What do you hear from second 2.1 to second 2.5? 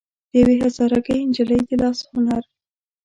هنر